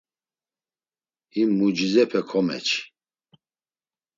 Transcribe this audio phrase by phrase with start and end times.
[1.33, 2.79] Him mucizepe komeçi.